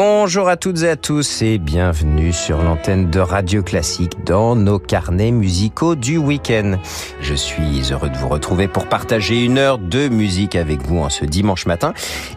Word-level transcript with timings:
Bonjour 0.00 0.48
à 0.48 0.56
toutes 0.56 0.82
et 0.82 0.90
à 0.90 0.94
tous 0.94 1.42
et 1.42 1.58
bienvenue 1.58 2.32
sur 2.32 2.62
l'antenne 2.62 3.10
de 3.10 3.18
Radio 3.18 3.64
Classique 3.64 4.24
dans 4.24 4.54
nos 4.54 4.78
carnets 4.78 5.32
musicaux 5.32 5.96
du 5.96 6.18
week-end. 6.18 6.78
Je 7.20 7.34
suis 7.34 7.82
heureux 7.90 8.08
de 8.08 8.16
vous 8.16 8.28
retrouver 8.28 8.68
pour 8.68 8.86
partager 8.86 9.44
une 9.44 9.58
heure 9.58 9.78
de 9.78 10.08
musique 10.08 10.54
avec 10.54 10.82
vous 10.82 10.98
en 10.98 11.08
ce 11.08 11.24
dimanche 11.24 11.66
matin 11.66 11.94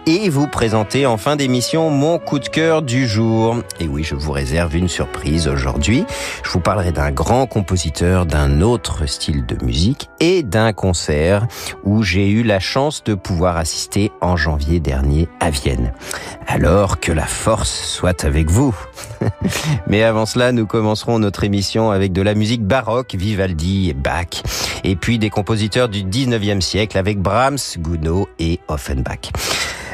et 0.07 0.27
vous 0.29 0.47
présenter 0.47 1.05
en 1.05 1.17
fin 1.17 1.35
d'émission 1.35 1.91
mon 1.91 2.17
coup 2.17 2.39
de 2.39 2.47
cœur 2.47 2.81
du 2.81 3.07
jour. 3.07 3.57
Et 3.79 3.87
oui, 3.87 4.03
je 4.03 4.15
vous 4.15 4.31
réserve 4.31 4.75
une 4.75 4.87
surprise 4.87 5.47
aujourd'hui. 5.47 6.03
Je 6.43 6.49
vous 6.49 6.61
parlerai 6.61 6.91
d'un 6.91 7.11
grand 7.11 7.45
compositeur 7.45 8.25
d'un 8.25 8.61
autre 8.61 9.05
style 9.05 9.45
de 9.45 9.63
musique 9.63 10.09
et 10.19 10.41
d'un 10.41 10.73
concert 10.73 11.45
où 11.83 12.01
j'ai 12.01 12.27
eu 12.27 12.41
la 12.41 12.59
chance 12.59 13.03
de 13.03 13.13
pouvoir 13.13 13.57
assister 13.57 14.11
en 14.19 14.35
janvier 14.35 14.79
dernier 14.79 15.29
à 15.39 15.51
Vienne. 15.51 15.93
Alors 16.47 16.99
que 16.99 17.11
la 17.11 17.27
soit 17.59 18.23
avec 18.23 18.49
vous. 18.49 18.75
Mais 19.87 20.03
avant 20.03 20.25
cela, 20.25 20.51
nous 20.51 20.65
commencerons 20.65 21.19
notre 21.19 21.43
émission 21.43 21.91
avec 21.91 22.13
de 22.13 22.21
la 22.21 22.33
musique 22.33 22.63
baroque, 22.63 23.15
Vivaldi 23.15 23.89
et 23.89 23.93
Bach, 23.93 24.43
et 24.83 24.95
puis 24.95 25.19
des 25.19 25.29
compositeurs 25.29 25.89
du 25.89 26.03
19e 26.03 26.61
siècle 26.61 26.97
avec 26.97 27.19
Brahms, 27.19 27.57
Gounod 27.77 28.27
et 28.39 28.59
Offenbach. 28.67 29.31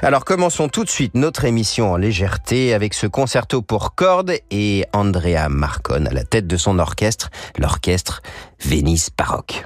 Alors 0.02 0.26
commençons 0.26 0.70
tout 0.70 0.84
de 0.84 0.90
suite 0.90 1.16
notre 1.16 1.46
émission 1.46 1.92
en 1.92 1.98
légèreté 1.98 2.74
avec 2.74 2.94
ce 2.94 3.08
concerto 3.08 3.62
pour 3.62 3.96
cordes 3.96 4.34
et 4.52 4.86
Andrea 4.94 5.50
Marcon 5.50 6.06
à 6.06 6.14
la 6.14 6.24
tête 6.24 6.48
de 6.48 6.58
son 6.58 6.78
orchestre, 6.78 7.30
l'orchestre 7.58 8.22
Venise 8.60 9.10
Baroque. 9.18 9.64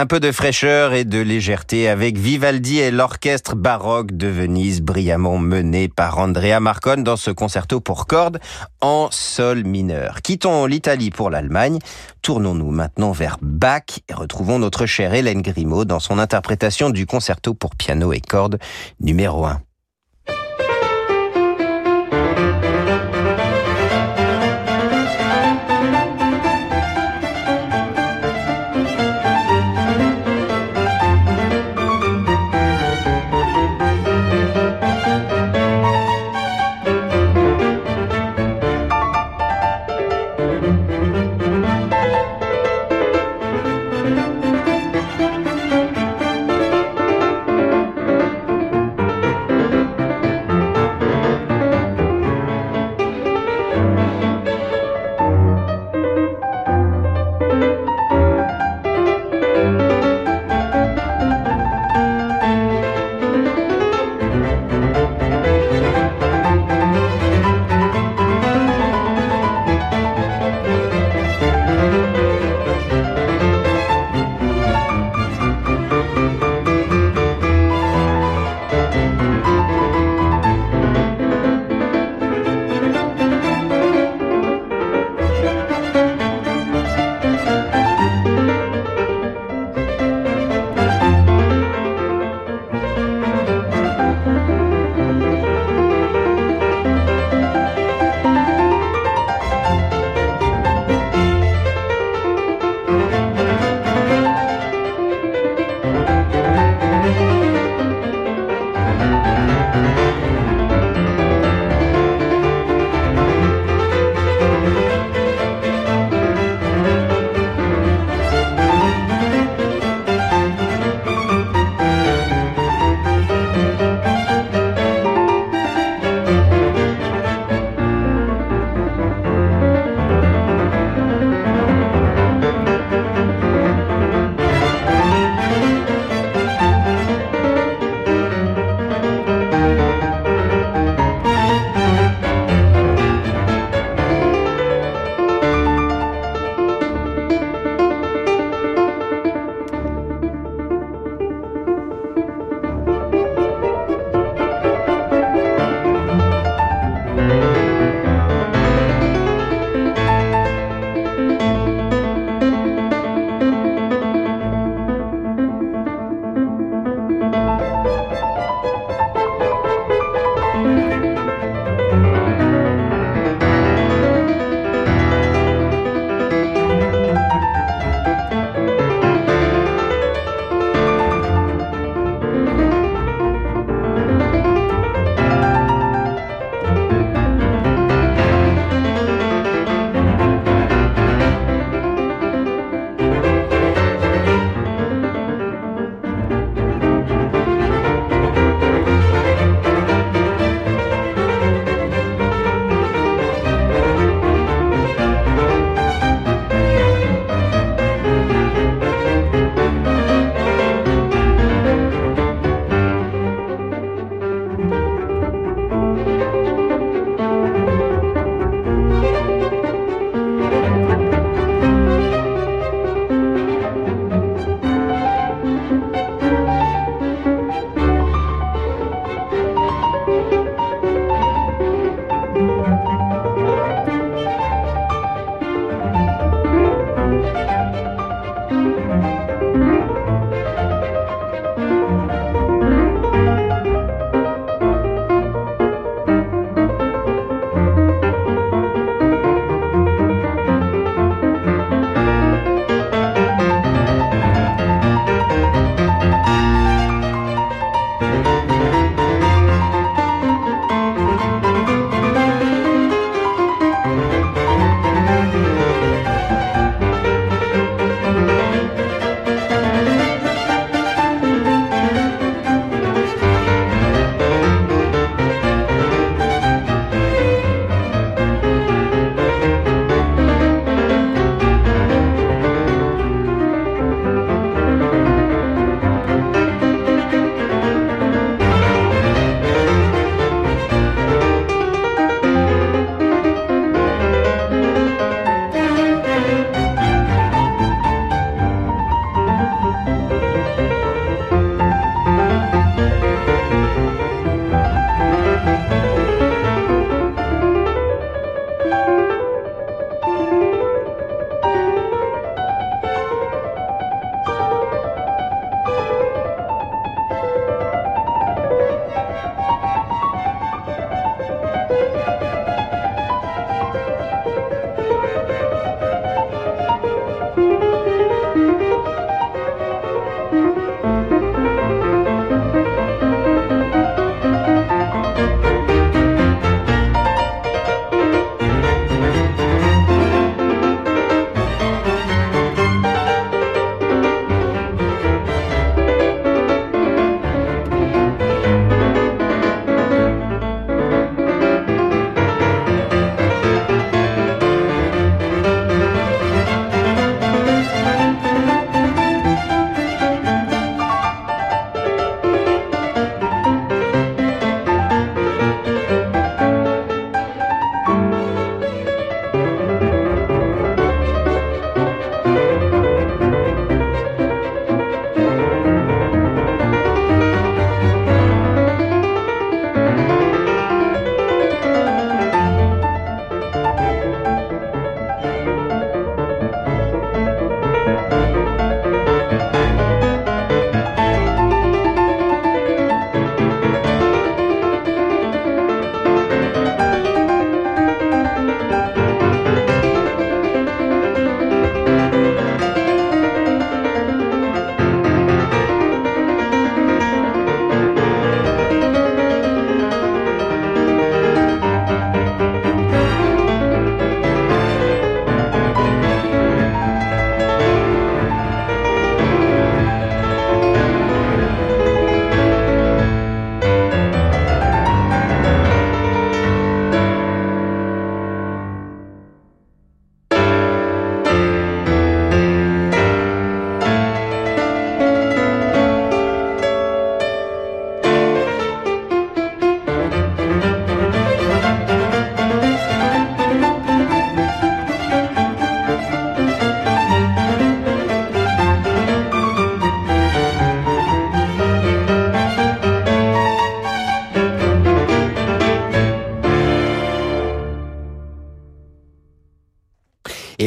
Un 0.00 0.06
peu 0.06 0.20
de 0.20 0.30
fraîcheur 0.30 0.92
et 0.92 1.04
de 1.04 1.18
légèreté 1.18 1.88
avec 1.88 2.18
Vivaldi 2.18 2.78
et 2.78 2.92
l'orchestre 2.92 3.56
baroque 3.56 4.12
de 4.12 4.28
Venise 4.28 4.80
brillamment 4.80 5.38
mené 5.38 5.88
par 5.88 6.18
Andrea 6.18 6.60
Marcon 6.60 6.98
dans 6.98 7.16
ce 7.16 7.32
concerto 7.32 7.80
pour 7.80 8.06
cordes 8.06 8.38
en 8.80 9.08
sol 9.10 9.64
mineur. 9.64 10.22
Quittons 10.22 10.66
l'Italie 10.66 11.10
pour 11.10 11.30
l'Allemagne. 11.30 11.80
Tournons-nous 12.22 12.70
maintenant 12.70 13.10
vers 13.10 13.38
Bach 13.42 13.98
et 14.08 14.14
retrouvons 14.14 14.60
notre 14.60 14.86
chère 14.86 15.14
Hélène 15.14 15.42
Grimaud 15.42 15.84
dans 15.84 15.98
son 15.98 16.20
interprétation 16.20 16.90
du 16.90 17.04
concerto 17.04 17.52
pour 17.52 17.74
piano 17.74 18.12
et 18.12 18.20
cordes 18.20 18.60
numéro 19.00 19.46
1. 19.46 19.60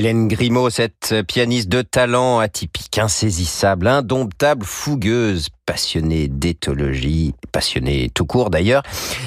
Hélène 0.02 0.28
Grimaud, 0.28 0.72
cette 0.72 1.14
pianiste 1.28 1.70
de 1.70 1.84
talent 1.84 2.40
atypique, 2.40 2.98
insaisissable, 2.98 3.86
indomptable, 3.86 4.66
fougueuse, 4.66 5.50
passionnée 5.68 6.28
d'éthologie, 6.28 7.36
passionnée 7.52 8.10
tout 8.10 8.26
court 8.26 8.50
d'ailleurs. 8.50 8.82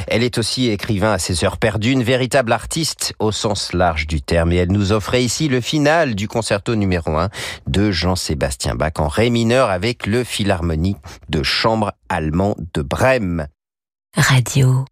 Elle 0.08 0.24
est 0.24 0.36
aussi 0.36 0.70
écrivain 0.70 1.12
à 1.12 1.20
ses 1.20 1.44
heures 1.44 1.58
perdues, 1.58 1.92
une 1.92 2.02
véritable 2.02 2.50
artiste 2.50 3.14
au 3.20 3.30
sens 3.30 3.72
large 3.72 4.08
du 4.08 4.20
terme. 4.20 4.50
Et 4.50 4.56
elle 4.56 4.72
nous 4.72 4.90
offrait 4.90 5.22
ici 5.22 5.46
le 5.46 5.60
final 5.60 6.16
du 6.16 6.26
concerto 6.26 6.74
numéro 6.74 7.12
1 7.12 7.28
de 7.68 7.92
Jean-Sébastien 7.92 8.74
Bach 8.74 8.94
en 8.98 9.06
ré 9.06 9.30
mineur 9.30 9.70
avec 9.70 10.08
le 10.08 10.24
Philharmonique 10.24 10.98
de 11.28 11.44
chambre 11.44 11.92
allemand 12.08 12.56
de 12.74 12.82
Brême. 12.82 13.46
Radio 14.16 14.84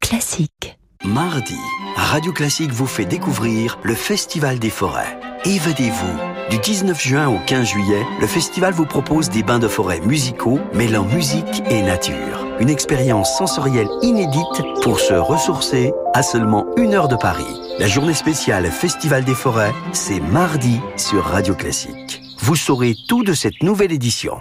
classique. 0.00 0.78
Mardi, 1.06 1.58
Radio 1.94 2.32
Classique 2.32 2.72
vous 2.72 2.86
fait 2.86 3.04
découvrir 3.04 3.78
le 3.84 3.94
Festival 3.94 4.58
des 4.58 4.70
forêts. 4.70 5.16
Évadez-vous. 5.44 6.50
Du 6.50 6.58
19 6.58 7.00
juin 7.00 7.28
au 7.28 7.38
15 7.46 7.68
juillet, 7.68 8.04
le 8.20 8.26
festival 8.26 8.72
vous 8.72 8.86
propose 8.86 9.30
des 9.30 9.44
bains 9.44 9.60
de 9.60 9.68
forêt 9.68 10.00
musicaux 10.00 10.58
mêlant 10.74 11.04
musique 11.04 11.62
et 11.70 11.82
nature. 11.82 12.44
Une 12.58 12.68
expérience 12.68 13.36
sensorielle 13.36 13.88
inédite 14.02 14.62
pour 14.82 14.98
se 14.98 15.14
ressourcer 15.14 15.92
à 16.12 16.24
seulement 16.24 16.66
une 16.76 16.94
heure 16.94 17.08
de 17.08 17.16
Paris. 17.16 17.60
La 17.78 17.86
journée 17.86 18.14
spéciale 18.14 18.66
Festival 18.66 19.24
des 19.24 19.34
forêts, 19.34 19.74
c'est 19.92 20.20
mardi 20.20 20.80
sur 20.96 21.24
Radio 21.24 21.54
Classique. 21.54 22.20
Vous 22.40 22.56
saurez 22.56 22.96
tout 23.08 23.22
de 23.22 23.32
cette 23.32 23.62
nouvelle 23.62 23.92
édition. 23.92 24.40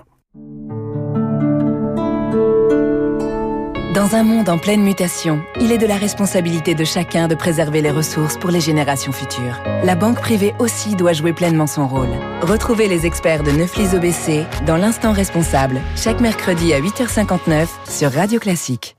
Dans 3.95 4.13
un 4.13 4.23
monde 4.23 4.49
en 4.49 4.57
pleine 4.57 4.83
mutation, 4.83 5.41
il 5.57 5.71
est 5.71 5.77
de 5.77 5.85
la 5.85 5.95
responsabilité 5.95 6.75
de 6.75 6.83
chacun 6.83 7.29
de 7.29 7.33
préserver 7.33 7.81
les 7.81 7.91
ressources 7.91 8.35
pour 8.37 8.49
les 8.49 8.59
générations 8.59 9.13
futures. 9.13 9.63
La 9.85 9.95
banque 9.95 10.19
privée 10.19 10.53
aussi 10.59 10.97
doit 10.97 11.13
jouer 11.13 11.31
pleinement 11.31 11.65
son 11.65 11.87
rôle. 11.87 12.09
Retrouvez 12.41 12.89
les 12.89 13.05
experts 13.05 13.43
de 13.43 13.51
Neuflis 13.51 13.95
OBC 13.95 14.45
dans 14.65 14.75
l'instant 14.75 15.13
responsable, 15.13 15.79
chaque 15.95 16.19
mercredi 16.19 16.73
à 16.73 16.81
8h59 16.81 17.67
sur 17.89 18.11
Radio 18.11 18.37
Classique. 18.37 18.97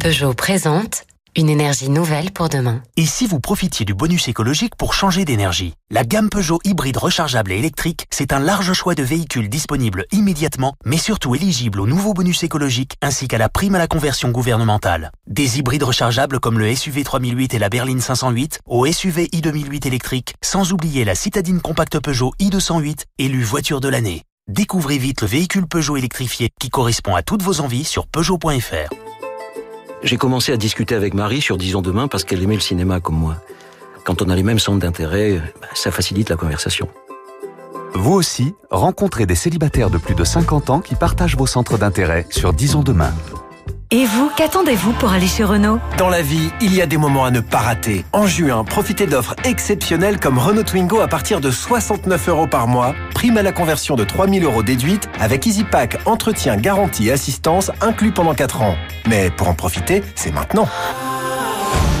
Peugeot 0.00 0.34
présente 0.34 1.06
une 1.36 1.50
énergie 1.50 1.90
nouvelle 1.90 2.30
pour 2.30 2.48
demain. 2.48 2.82
Et 2.96 3.04
si 3.04 3.26
vous 3.26 3.40
profitiez 3.40 3.84
du 3.84 3.94
bonus 3.94 4.26
écologique 4.28 4.74
pour 4.76 4.94
changer 4.94 5.24
d'énergie? 5.24 5.74
La 5.90 6.02
gamme 6.02 6.30
Peugeot 6.30 6.58
hybride 6.64 6.96
rechargeable 6.96 7.52
et 7.52 7.58
électrique, 7.58 8.06
c'est 8.10 8.32
un 8.32 8.38
large 8.38 8.72
choix 8.72 8.94
de 8.94 9.02
véhicules 9.02 9.50
disponibles 9.50 10.06
immédiatement, 10.12 10.74
mais 10.84 10.96
surtout 10.96 11.34
éligibles 11.34 11.80
au 11.80 11.86
nouveau 11.86 12.14
bonus 12.14 12.42
écologique 12.42 12.94
ainsi 13.02 13.28
qu'à 13.28 13.38
la 13.38 13.50
prime 13.50 13.74
à 13.74 13.78
la 13.78 13.86
conversion 13.86 14.30
gouvernementale. 14.30 15.12
Des 15.26 15.58
hybrides 15.58 15.82
rechargeables 15.82 16.40
comme 16.40 16.58
le 16.58 16.74
SUV 16.74 17.04
3008 17.04 17.54
et 17.54 17.58
la 17.58 17.68
berline 17.68 18.00
508, 18.00 18.60
au 18.66 18.86
SUV 18.86 19.26
i2008 19.26 19.86
électrique, 19.86 20.34
sans 20.42 20.72
oublier 20.72 21.04
la 21.04 21.14
citadine 21.14 21.60
compacte 21.60 22.00
Peugeot 22.00 22.32
i208, 22.40 23.04
élue 23.18 23.44
voiture 23.44 23.80
de 23.80 23.88
l'année. 23.88 24.22
Découvrez 24.48 24.96
vite 24.96 25.20
le 25.20 25.26
véhicule 25.26 25.66
Peugeot 25.66 25.96
électrifié 25.96 26.48
qui 26.58 26.70
correspond 26.70 27.14
à 27.14 27.22
toutes 27.22 27.42
vos 27.42 27.60
envies 27.60 27.84
sur 27.84 28.06
Peugeot.fr. 28.06 29.05
J'ai 30.02 30.16
commencé 30.18 30.52
à 30.52 30.56
discuter 30.56 30.94
avec 30.94 31.14
Marie 31.14 31.40
sur 31.40 31.56
Disons 31.56 31.82
demain 31.82 32.06
parce 32.08 32.24
qu'elle 32.24 32.42
aimait 32.42 32.54
le 32.54 32.60
cinéma 32.60 33.00
comme 33.00 33.16
moi. 33.16 33.36
Quand 34.04 34.22
on 34.22 34.28
a 34.28 34.36
les 34.36 34.42
mêmes 34.42 34.58
centres 34.58 34.78
d'intérêt, 34.78 35.40
bah, 35.60 35.68
ça 35.74 35.90
facilite 35.90 36.28
la 36.30 36.36
conversation. 36.36 36.88
Vous 37.94 38.12
aussi, 38.12 38.54
rencontrez 38.70 39.26
des 39.26 39.34
célibataires 39.34 39.90
de 39.90 39.98
plus 39.98 40.14
de 40.14 40.22
50 40.22 40.70
ans 40.70 40.80
qui 40.80 40.94
partagent 40.94 41.36
vos 41.36 41.46
centres 41.46 41.78
d'intérêt 41.78 42.26
sur 42.30 42.52
Disons 42.52 42.82
demain. 42.82 43.12
Et 43.92 44.04
vous, 44.04 44.32
qu'attendez-vous 44.36 44.92
pour 44.94 45.12
aller 45.12 45.28
chez 45.28 45.44
Renault? 45.44 45.78
Dans 45.96 46.08
la 46.08 46.20
vie, 46.20 46.50
il 46.60 46.74
y 46.74 46.82
a 46.82 46.86
des 46.86 46.96
moments 46.96 47.24
à 47.24 47.30
ne 47.30 47.38
pas 47.38 47.58
rater. 47.58 48.04
En 48.12 48.26
juin, 48.26 48.64
profitez 48.64 49.06
d'offres 49.06 49.36
exceptionnelles 49.44 50.18
comme 50.18 50.38
Renault 50.38 50.64
Twingo 50.64 50.98
à 50.98 51.06
partir 51.06 51.40
de 51.40 51.52
69 51.52 52.28
euros 52.28 52.48
par 52.48 52.66
mois, 52.66 52.96
prime 53.14 53.38
à 53.38 53.42
la 53.42 53.52
conversion 53.52 53.94
de 53.94 54.02
3000 54.02 54.42
euros 54.42 54.64
déduite, 54.64 55.08
avec 55.20 55.46
EasyPack, 55.46 56.00
entretien, 56.04 56.56
garantie 56.56 57.12
assistance 57.12 57.70
inclus 57.80 58.10
pendant 58.10 58.34
4 58.34 58.62
ans. 58.62 58.74
Mais 59.08 59.30
pour 59.30 59.48
en 59.48 59.54
profiter, 59.54 60.02
c'est 60.16 60.32
maintenant. 60.32 60.68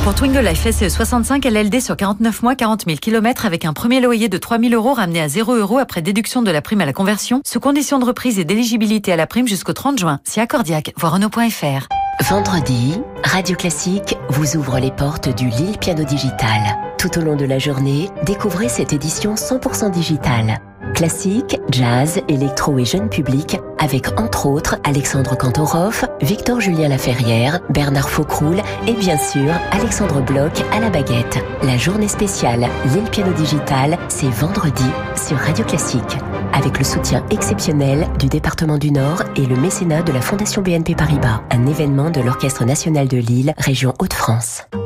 Pour 0.06 0.14
Twingo 0.14 0.40
Life 0.40 0.70
SE 0.70 0.88
65 0.88 1.44
LLD 1.44 1.80
sur 1.80 1.96
49 1.96 2.44
mois, 2.44 2.54
40 2.54 2.84
000 2.86 2.98
km 2.98 3.44
avec 3.44 3.64
un 3.64 3.72
premier 3.72 4.00
loyer 4.00 4.28
de 4.28 4.38
3 4.38 4.60
000 4.60 4.72
euros 4.72 4.94
ramené 4.94 5.20
à 5.20 5.26
0 5.26 5.56
euros 5.56 5.78
après 5.78 6.00
déduction 6.00 6.42
de 6.42 6.50
la 6.52 6.62
prime 6.62 6.80
à 6.80 6.86
la 6.86 6.92
conversion, 6.92 7.40
sous 7.44 7.58
condition 7.58 7.98
de 7.98 8.04
reprise 8.04 8.38
et 8.38 8.44
d'éligibilité 8.44 9.12
à 9.12 9.16
la 9.16 9.26
prime 9.26 9.48
jusqu'au 9.48 9.72
30 9.72 9.98
juin. 9.98 10.20
Si 10.22 10.38
accordiaque, 10.38 10.92
voir 10.96 11.14
Renault.fr. 11.14 11.88
Vendredi, 12.22 13.00
Radio 13.24 13.56
Classique 13.56 14.16
vous 14.28 14.56
ouvre 14.56 14.78
les 14.78 14.92
portes 14.92 15.36
du 15.36 15.48
Lille 15.48 15.76
Piano 15.76 16.04
Digital. 16.04 16.85
Tout 16.98 17.18
au 17.18 17.22
long 17.22 17.36
de 17.36 17.44
la 17.44 17.58
journée, 17.58 18.08
découvrez 18.24 18.68
cette 18.68 18.92
édition 18.92 19.34
100% 19.34 19.90
digitale. 19.90 20.58
Classique, 20.94 21.60
jazz, 21.70 22.20
électro 22.28 22.78
et 22.78 22.86
jeune 22.86 23.10
public, 23.10 23.58
avec 23.78 24.18
entre 24.18 24.46
autres 24.46 24.76
Alexandre 24.82 25.36
Kantorov, 25.36 26.06
Victor 26.22 26.60
Julien 26.60 26.88
Laferrière, 26.88 27.60
Bernard 27.68 28.08
Faucroul 28.08 28.62
et 28.86 28.94
bien 28.94 29.18
sûr 29.18 29.52
Alexandre 29.72 30.22
Bloch 30.22 30.62
à 30.72 30.80
la 30.80 30.88
baguette. 30.88 31.38
La 31.62 31.76
journée 31.76 32.08
spéciale 32.08 32.66
Lille 32.94 33.10
Piano 33.10 33.32
Digital, 33.34 33.98
c'est 34.08 34.30
vendredi 34.30 34.86
sur 35.16 35.36
Radio 35.36 35.66
Classique, 35.66 36.16
avec 36.54 36.78
le 36.78 36.84
soutien 36.84 37.22
exceptionnel 37.30 38.06
du 38.18 38.28
département 38.28 38.78
du 38.78 38.90
Nord 38.90 39.22
et 39.36 39.44
le 39.44 39.56
mécénat 39.56 40.02
de 40.02 40.12
la 40.12 40.22
Fondation 40.22 40.62
BNP 40.62 40.94
Paribas, 40.94 41.42
un 41.50 41.66
événement 41.66 42.10
de 42.10 42.22
l'Orchestre 42.22 42.64
national 42.64 43.06
de 43.06 43.18
Lille, 43.18 43.52
région 43.58 43.92
Hauts-de-France. 43.98 44.62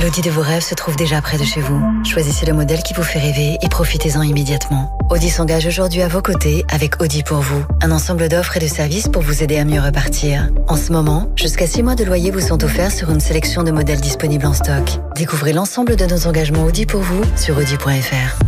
L'Audi 0.00 0.20
de 0.22 0.30
vos 0.30 0.40
rêves 0.40 0.62
se 0.62 0.74
trouve 0.74 0.96
déjà 0.96 1.20
près 1.20 1.38
de 1.38 1.44
chez 1.44 1.60
vous. 1.60 1.82
Choisissez 2.04 2.46
le 2.46 2.52
modèle 2.52 2.82
qui 2.82 2.94
vous 2.94 3.02
fait 3.02 3.18
rêver 3.18 3.58
et 3.60 3.68
profitez-en 3.68 4.22
immédiatement. 4.22 4.96
Audi 5.10 5.28
s'engage 5.28 5.66
aujourd'hui 5.66 6.02
à 6.02 6.08
vos 6.08 6.22
côtés 6.22 6.64
avec 6.70 7.02
Audi 7.02 7.22
pour 7.22 7.38
vous, 7.38 7.62
un 7.82 7.90
ensemble 7.90 8.28
d'offres 8.28 8.56
et 8.56 8.60
de 8.60 8.66
services 8.66 9.08
pour 9.08 9.22
vous 9.22 9.42
aider 9.42 9.58
à 9.58 9.64
mieux 9.64 9.80
repartir. 9.80 10.48
En 10.68 10.76
ce 10.76 10.92
moment, 10.92 11.30
jusqu'à 11.36 11.66
6 11.66 11.82
mois 11.82 11.94
de 11.96 12.04
loyer 12.04 12.30
vous 12.30 12.40
sont 12.40 12.62
offerts 12.64 12.92
sur 12.92 13.10
une 13.10 13.20
sélection 13.20 13.62
de 13.62 13.70
modèles 13.70 14.00
disponibles 14.00 14.46
en 14.46 14.54
stock. 14.54 14.84
Découvrez 15.16 15.52
l'ensemble 15.52 15.96
de 15.96 16.06
nos 16.06 16.26
engagements 16.26 16.64
Audi 16.64 16.86
pour 16.86 17.00
vous 17.00 17.22
sur 17.36 17.56
audi.fr. 17.58 18.38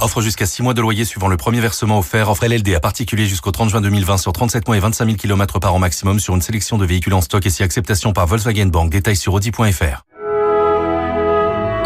Offre 0.00 0.20
jusqu'à 0.20 0.46
6 0.46 0.62
mois 0.62 0.74
de 0.74 0.80
loyer 0.80 1.04
suivant 1.04 1.28
le 1.28 1.36
premier 1.36 1.60
versement 1.60 1.98
offert. 1.98 2.28
Offre 2.30 2.46
LLD 2.46 2.74
à 2.74 2.80
particulier 2.80 3.26
jusqu'au 3.26 3.50
30 3.50 3.70
juin 3.70 3.80
2020 3.80 4.18
sur 4.18 4.32
37 4.32 4.66
mois 4.68 4.76
et 4.76 4.80
25 4.80 5.06
000 5.06 5.16
km 5.16 5.60
par 5.60 5.74
an 5.74 5.78
maximum 5.78 6.20
sur 6.20 6.34
une 6.34 6.42
sélection 6.42 6.76
de 6.76 6.84
véhicules 6.84 7.14
en 7.14 7.22
stock 7.22 7.44
et 7.46 7.50
si 7.50 7.62
acceptation 7.62 8.12
par 8.12 8.26
Volkswagen 8.26 8.66
Bank. 8.66 8.90
Détails 8.90 9.16
sur 9.16 9.32
audi.fr. 9.32 10.04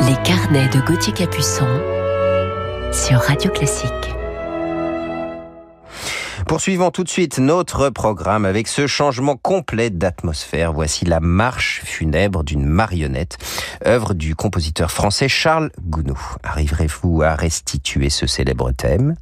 Les 0.07 0.17
carnets 0.23 0.69
de 0.69 0.81
Gauthier 0.87 1.13
Capuçon 1.13 1.67
sur 2.93 3.19
Radio 3.19 3.51
Classique. 3.51 3.91
Poursuivons 6.47 6.91
tout 6.91 7.05
de 7.05 7.09
suite 7.09 7.39
notre 7.39 7.91
programme 7.91 8.45
avec 8.45 8.69
ce 8.69 8.87
changement 8.87 9.37
complet 9.37 9.91
d'atmosphère. 9.91 10.73
Voici 10.73 11.05
la 11.05 11.21
marche 11.21 11.83
funèbre 11.85 12.45
d'une 12.45 12.65
marionnette, 12.65 13.39
œuvre 13.87 14.15
du 14.15 14.35
compositeur 14.35 14.91
français 14.91 15.29
Charles 15.29 15.71
Gounod. 15.81 16.17
Arriverez-vous 16.43 17.23
à 17.23 17.35
restituer 17.35 18.09
ce 18.09 18.27
célèbre 18.27 18.71
thème? 18.73 19.17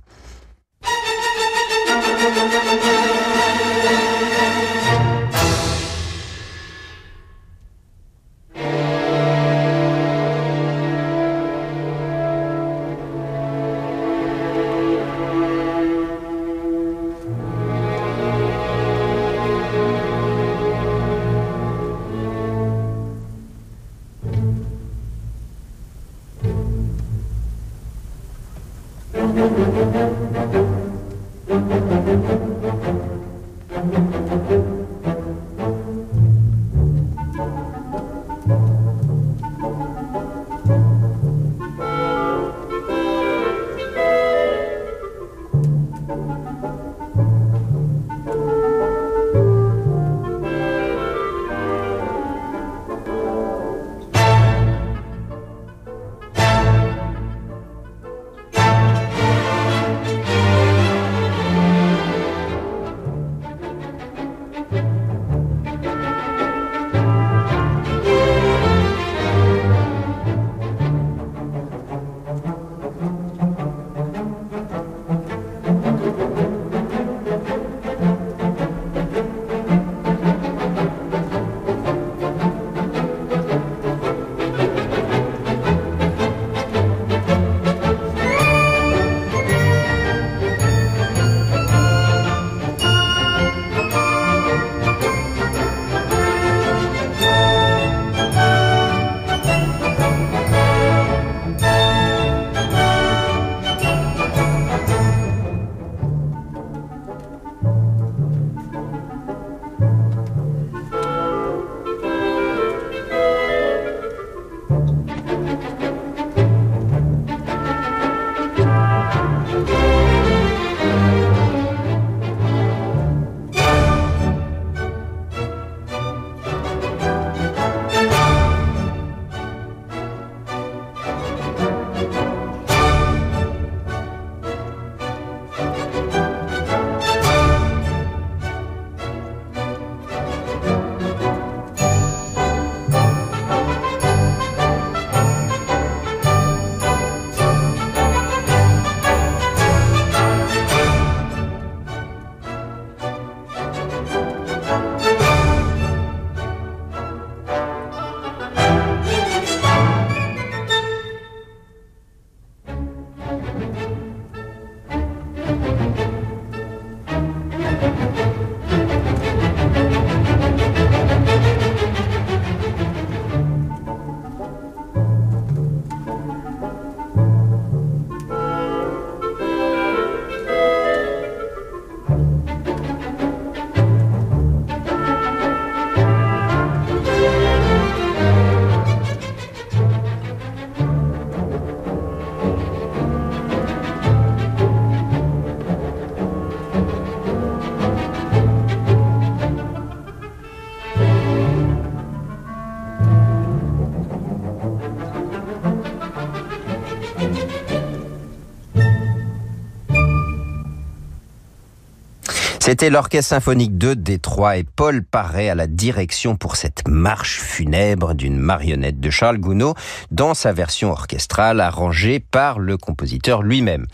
C'était 212.76 212.90
l'Orchestre 212.90 213.30
symphonique 213.30 213.78
de 213.78 213.94
Détroit 213.94 214.58
et 214.58 214.64
Paul 214.64 215.02
Paré 215.02 215.48
à 215.48 215.54
la 215.54 215.66
direction 215.66 216.36
pour 216.36 216.56
cette 216.56 216.86
marche 216.86 217.40
funèbre 217.40 218.14
d'une 218.14 218.36
marionnette 218.36 219.00
de 219.00 219.08
Charles 219.08 219.38
Gounod 219.38 219.74
dans 220.10 220.34
sa 220.34 220.52
version 220.52 220.90
orchestrale 220.90 221.62
arrangée 221.62 222.20
par 222.20 222.58
le 222.58 222.76
compositeur 222.76 223.42
lui-même. 223.42 223.86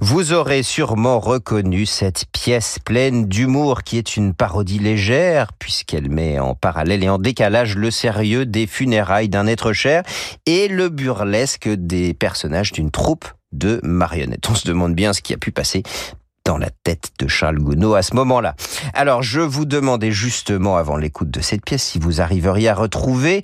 Vous 0.00 0.32
aurez 0.32 0.64
sûrement 0.64 1.20
reconnu 1.20 1.86
cette 1.86 2.24
pièce 2.32 2.80
pleine 2.84 3.26
d'humour 3.26 3.84
qui 3.84 3.98
est 3.98 4.16
une 4.16 4.34
parodie 4.34 4.80
légère 4.80 5.52
puisqu'elle 5.52 6.10
met 6.10 6.40
en 6.40 6.56
parallèle 6.56 7.04
et 7.04 7.08
en 7.08 7.18
décalage 7.18 7.76
le 7.76 7.92
sérieux 7.92 8.46
des 8.46 8.66
funérailles 8.66 9.28
d'un 9.28 9.46
être 9.46 9.72
cher 9.72 10.02
et 10.44 10.66
le 10.66 10.88
burlesque 10.88 11.68
des 11.68 12.14
personnages 12.14 12.72
d'une 12.72 12.90
troupe 12.90 13.26
de 13.52 13.78
marionnettes. 13.84 14.50
On 14.50 14.56
se 14.56 14.66
demande 14.66 14.96
bien 14.96 15.12
ce 15.12 15.22
qui 15.22 15.32
a 15.34 15.36
pu 15.36 15.52
passer 15.52 15.84
dans 16.44 16.58
la 16.58 16.68
tête 16.68 17.12
de 17.18 17.26
Charles 17.26 17.58
Gounod 17.58 17.96
à 17.96 18.02
ce 18.02 18.14
moment-là. 18.16 18.54
Alors, 18.92 19.22
je 19.22 19.40
vous 19.40 19.64
demandais 19.64 20.10
justement 20.10 20.76
avant 20.76 20.96
l'écoute 20.96 21.30
de 21.30 21.40
cette 21.40 21.64
pièce 21.64 21.82
si 21.82 21.98
vous 21.98 22.20
arriveriez 22.20 22.68
à 22.68 22.74
retrouver 22.74 23.42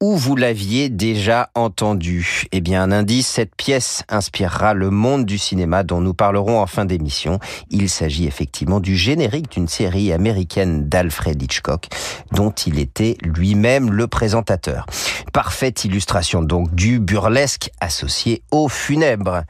où 0.00 0.16
vous 0.16 0.36
l'aviez 0.36 0.90
déjà 0.90 1.48
entendu. 1.54 2.44
Eh 2.52 2.60
bien, 2.60 2.82
un 2.82 2.92
indice, 2.92 3.26
cette 3.26 3.56
pièce 3.56 4.04
inspirera 4.10 4.74
le 4.74 4.90
monde 4.90 5.24
du 5.24 5.38
cinéma 5.38 5.82
dont 5.82 6.02
nous 6.02 6.12
parlerons 6.12 6.60
en 6.60 6.66
fin 6.66 6.84
d'émission. 6.84 7.38
Il 7.70 7.88
s'agit 7.88 8.26
effectivement 8.26 8.80
du 8.80 8.96
générique 8.96 9.52
d'une 9.52 9.68
série 9.68 10.12
américaine 10.12 10.88
d'Alfred 10.88 11.40
Hitchcock 11.42 11.88
dont 12.32 12.50
il 12.50 12.78
était 12.78 13.16
lui-même 13.22 13.90
le 13.90 14.06
présentateur. 14.08 14.84
Parfaite 15.32 15.86
illustration 15.86 16.42
donc 16.42 16.74
du 16.74 17.00
burlesque 17.00 17.70
associé 17.80 18.42
au 18.50 18.68
funèbre. 18.68 19.44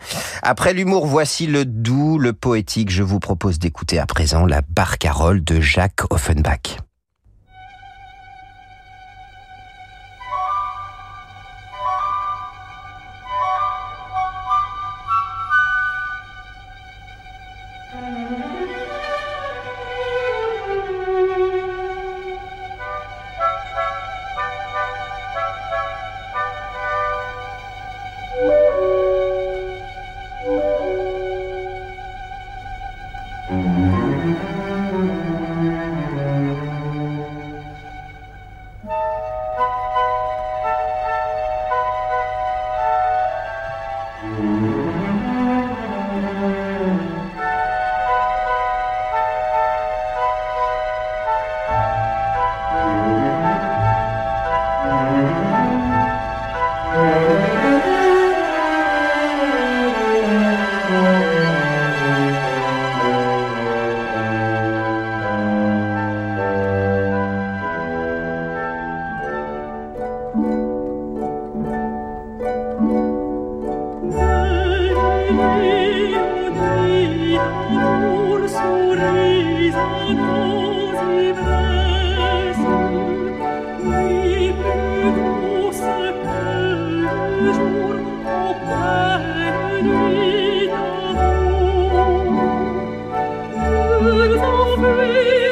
Après 0.44 0.72
l'humour, 0.72 1.06
voici 1.06 1.48
le 1.48 1.64
doux, 1.64 2.18
le 2.18 2.32
poétique 2.32 2.91
je 2.92 3.02
vous 3.02 3.20
propose 3.20 3.58
d'écouter 3.58 3.98
à 3.98 4.04
présent 4.04 4.44
la 4.44 4.60
barcarolle 4.60 5.42
de 5.42 5.62
Jacques 5.62 6.02
Offenbach. 6.10 6.76
birds 94.02 94.42
of 94.42 94.80
free. 94.80 95.51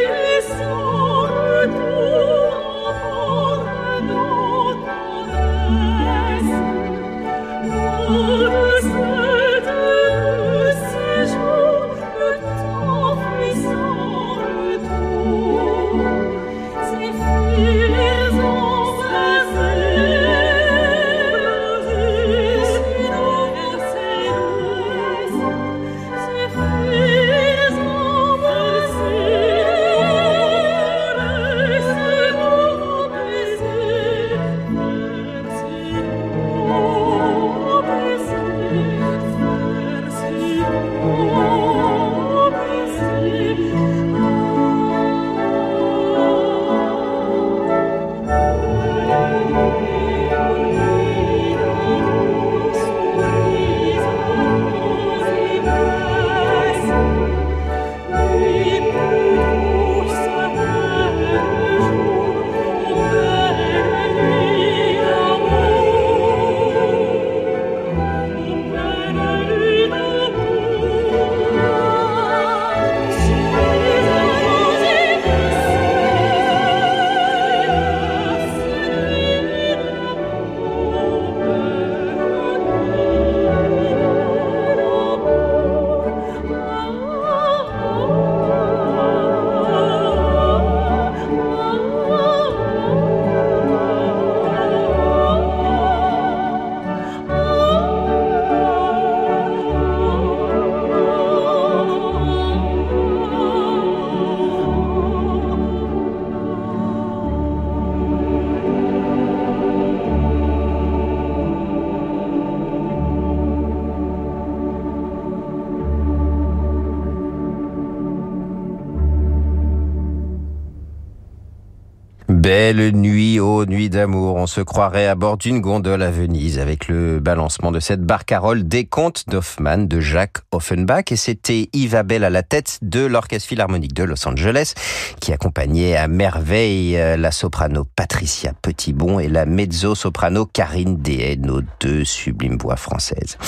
Belle 122.53 122.91
nuit, 122.97 123.39
ô 123.39 123.65
nuit 123.65 123.91
d'amour, 123.91 124.35
on 124.35 124.49
se 124.49 124.61
croirait 124.61 125.07
à 125.07 125.15
bord 125.15 125.37
d'une 125.37 125.61
gondole 125.61 126.03
à 126.03 126.11
Venise 126.11 126.59
avec 126.59 126.89
le 126.89 127.21
balancement 127.21 127.71
de 127.71 127.79
cette 127.79 128.03
barcarolle 128.03 128.67
des 128.67 128.87
contes 128.87 129.23
d'Hoffmann 129.29 129.87
de 129.87 130.01
Jacques 130.01 130.39
Offenbach. 130.51 131.13
Et 131.13 131.17
c'était 131.17 131.69
Yves 131.73 131.95
à 131.95 132.03
la 132.03 132.43
tête 132.43 132.81
de 132.83 133.07
l'Orchestre 133.07 133.49
Philharmonique 133.49 133.95
de 133.95 134.03
Los 134.03 134.27
Angeles 134.27 134.73
qui 135.21 135.33
accompagnait 135.33 135.95
à 135.95 136.09
merveille 136.09 136.99
euh, 136.99 137.17
la 137.17 137.31
soprano 137.31 137.87
Patricia 137.95 138.53
Petitbon 138.61 139.21
et 139.21 139.29
la 139.29 139.47
mezzo-soprano 139.47 140.45
Karine 140.45 140.97
Dehaye, 140.97 141.39
nos 141.39 141.61
deux 141.79 142.05
sublimes 142.05 142.59
voix 142.59 142.75
françaises. 142.75 143.39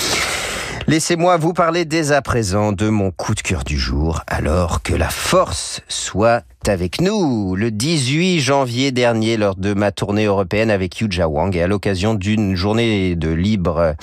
Laissez-moi 0.87 1.39
vous 1.39 1.55
parler 1.55 1.85
dès 1.85 2.13
à 2.13 2.23
présent 2.23 2.71
de 2.71 2.89
mon 2.89 3.11
coup 3.11 3.35
de 3.35 3.41
cœur 3.41 3.65
du 3.65 3.79
jour, 3.79 4.21
alors 4.29 4.83
que 4.83 4.95
la 4.95 5.11
force 5.11 5.81
soit 5.89 6.45
avec 6.69 7.01
nous. 7.01 7.57
Le 7.57 7.71
18 7.71 8.41
janvier 8.41 8.93
dernier, 8.93 9.37
lors 9.37 9.57
de 9.57 9.75
ma 9.75 9.93
tournée 9.93 10.25
européenne 10.25 10.71
avec 10.71 11.01
Yuja 11.01 11.29
Wang 11.29 11.57
et 11.57 11.63
à 11.63 11.67
l'occasion 11.67 12.15
d'une 12.15 12.55
journée 12.55 13.17
de 13.17 13.31
libre 13.31 13.95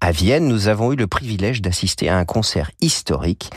à 0.00 0.10
Vienne, 0.12 0.48
nous 0.48 0.68
avons 0.68 0.92
eu 0.92 0.96
le 0.96 1.06
privilège 1.06 1.62
d'assister 1.62 2.08
à 2.08 2.16
un 2.16 2.24
concert 2.24 2.70
historique 2.80 3.50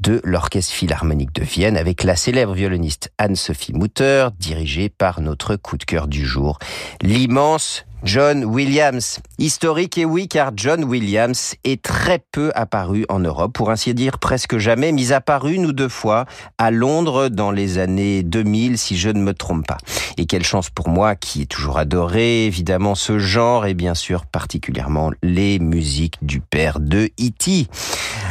de 0.00 0.20
l'Orchestre 0.24 0.72
Philharmonique 0.72 1.34
de 1.34 1.42
Vienne 1.44 1.76
avec 1.76 2.04
la 2.04 2.16
célèbre 2.16 2.54
violoniste 2.54 3.12
Anne-Sophie 3.18 3.74
Mutter, 3.74 4.28
dirigée 4.38 4.88
par 4.88 5.20
notre 5.20 5.56
coup 5.56 5.76
de 5.76 5.84
cœur 5.84 6.08
du 6.08 6.24
jour, 6.24 6.58
l'immense 7.02 7.84
John 8.02 8.44
Williams. 8.44 9.20
Historique 9.38 9.98
et 9.98 10.06
oui, 10.06 10.26
car 10.26 10.52
John 10.56 10.84
Williams 10.84 11.54
est 11.64 11.82
très 11.82 12.18
peu 12.32 12.50
apparu 12.54 13.04
en 13.10 13.18
Europe, 13.18 13.52
pour 13.52 13.70
ainsi 13.70 13.92
dire 13.92 14.18
presque 14.18 14.56
jamais, 14.56 14.92
mis 14.92 15.12
à 15.12 15.20
part 15.20 15.46
une 15.46 15.66
ou 15.66 15.72
deux 15.72 15.88
fois 15.88 16.24
à 16.56 16.70
Londres 16.70 17.28
dans 17.28 17.50
les 17.50 17.78
années 17.78 18.22
2000, 18.22 18.78
si 18.78 18.96
je 18.96 19.10
ne 19.10 19.20
me 19.20 19.34
trompe 19.34 19.66
pas. 19.66 19.78
Et 20.16 20.26
quelle 20.26 20.44
chance 20.44 20.70
pour 20.70 20.88
moi, 20.88 21.14
qui 21.14 21.42
ai 21.42 21.46
toujours 21.46 21.78
adoré 21.78 22.46
évidemment 22.46 22.94
ce 22.94 23.18
genre 23.18 23.66
et 23.66 23.74
bien 23.74 23.94
sûr 23.94 24.24
particulièrement 24.24 25.10
les 25.22 25.58
musiques 25.58 26.16
du 26.22 26.40
père 26.40 26.80
de 26.80 27.10
E.T. 27.20 27.66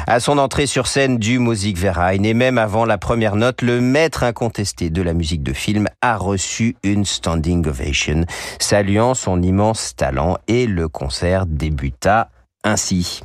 À 0.08 0.20
son 0.20 0.40
entrée 0.40 0.66
sur 0.66 0.88
scène 0.88 1.18
du 1.18 1.38
Musikverein 1.38 2.24
et 2.24 2.34
même 2.34 2.58
avant 2.58 2.86
la 2.86 2.98
première 2.98 3.36
note, 3.36 3.62
le 3.62 3.82
maître 3.82 4.24
incontesté 4.24 4.90
de 4.90 5.02
la 5.02 5.14
musique 5.14 5.44
de 5.44 5.54
film 5.54 5.88
a 6.02 6.18
reçu 6.18 6.76
une 6.84 7.06
standing 7.06 7.68
ovation, 7.68 8.26
saluant 8.60 9.14
son 9.14 9.42
immense 9.42 9.59
talent 9.95 10.38
et 10.48 10.67
le 10.67 10.88
concert 10.88 11.45
débuta 11.45 12.30
ainsi. 12.63 13.22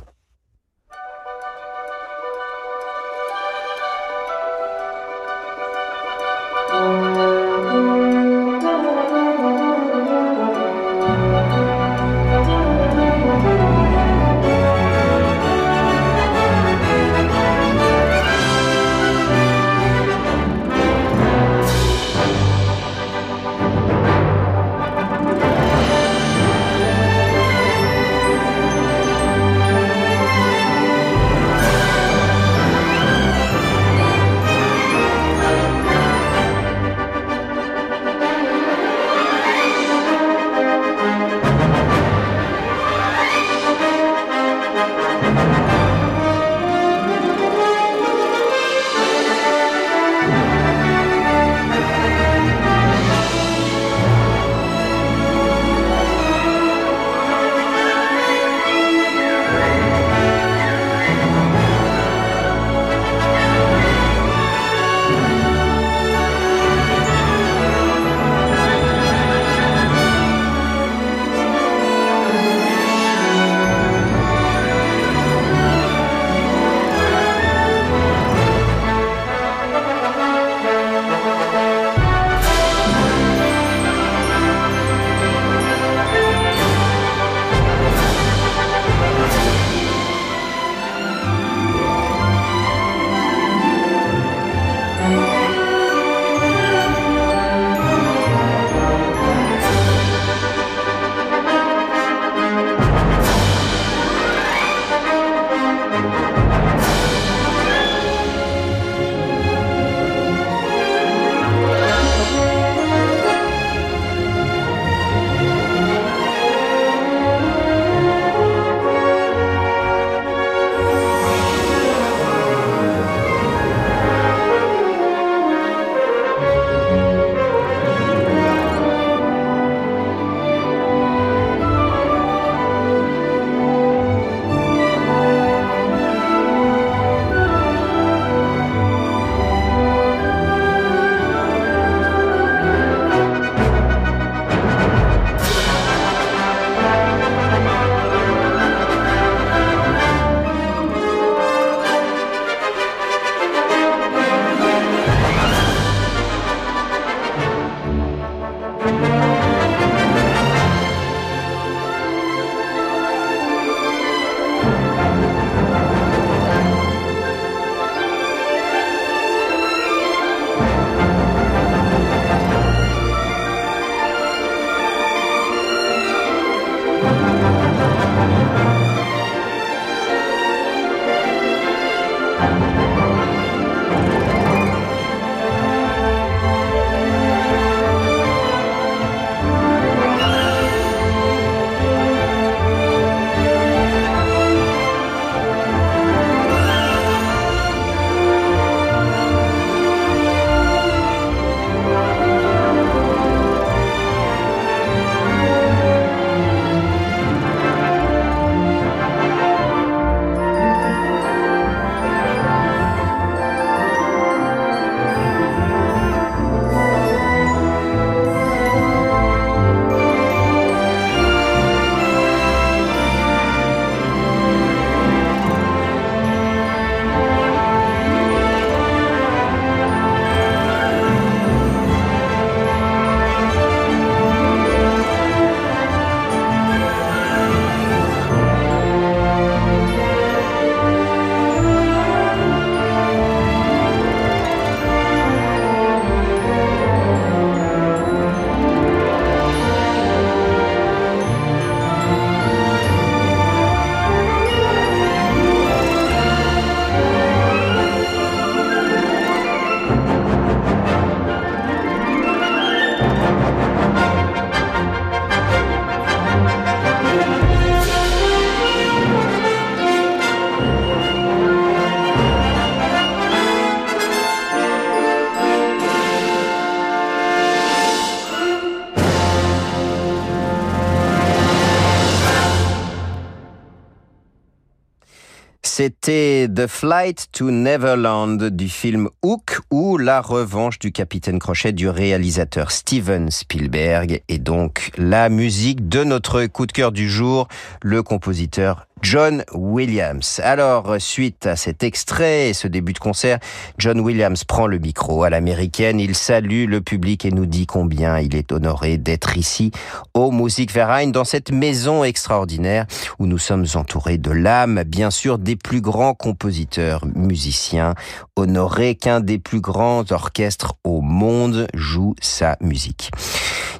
The 286.65 286.67
Flight 286.67 287.27
to 287.33 287.51
Neverland 287.51 288.49
du 288.49 288.69
film 288.69 289.07
Hook 289.21 289.59
ou 289.69 289.99
La 289.99 290.19
revanche 290.19 290.79
du 290.79 290.91
capitaine 290.91 291.37
Crochet 291.37 291.73
du 291.73 291.89
réalisateur 291.89 292.71
Steven 292.71 293.29
Spielberg. 293.29 294.23
Et 294.29 294.39
donc 294.39 294.91
la 294.97 295.29
musique 295.29 295.87
de 295.87 296.03
notre 296.03 296.47
coup 296.47 296.65
de 296.65 296.71
cœur 296.71 296.91
du 296.91 297.07
jour, 297.07 297.47
le 297.83 298.01
compositeur 298.01 298.87
John 299.05 299.43
Williams. 299.53 300.41
Alors, 300.43 300.95
suite 300.97 301.45
à 301.45 301.55
cet 301.55 301.83
extrait 301.83 302.49
et 302.49 302.53
ce 302.55 302.67
début 302.67 302.91
de 302.91 302.97
concert, 302.97 303.37
John 303.77 303.99
Williams 303.99 304.43
prend 304.45 304.65
le 304.65 304.79
micro 304.79 305.21
à 305.21 305.29
l'américaine, 305.29 305.99
il 305.99 306.15
salue 306.15 306.65
le 306.67 306.81
public 306.81 307.23
et 307.23 307.29
nous 307.29 307.45
dit 307.45 307.67
combien 307.67 308.17
il 308.17 308.35
est 308.35 308.51
honoré 308.51 308.97
d'être 308.97 309.37
ici 309.37 309.69
au 310.15 310.31
Musikverein, 310.31 311.09
dans 311.09 311.23
cette 311.23 311.51
maison 311.51 312.03
extraordinaire 312.03 312.87
où 313.19 313.27
nous 313.27 313.37
sommes 313.37 313.67
entourés 313.75 314.17
de 314.17 314.31
l'âme, 314.31 314.81
bien 314.87 315.11
sûr, 315.11 315.37
des 315.37 315.55
plus 315.55 315.81
grands 315.81 316.15
compositeurs 316.15 317.05
musiciens, 317.13 317.93
honoré 318.35 318.95
qu'un 318.95 319.19
des 319.19 319.37
plus 319.37 319.61
grands 319.61 320.11
orchestres 320.11 320.73
au 320.83 321.01
monde 321.01 321.67
joue 321.75 322.15
sa 322.21 322.57
musique. 322.59 323.11